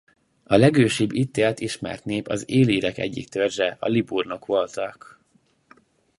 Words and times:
A 0.43 0.55
legősibb 0.55 1.11
itt 1.11 1.37
élt 1.37 1.59
ismert 1.59 2.05
nép 2.05 2.27
az 2.27 2.49
illírek 2.49 2.97
egyik 2.97 3.29
törzse 3.29 3.77
a 3.79 3.87
liburnok 3.87 4.45
voltak. 4.45 5.19